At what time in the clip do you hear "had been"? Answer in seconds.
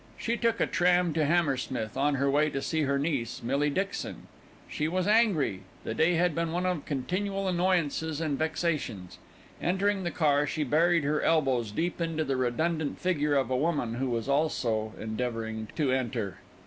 6.15-6.51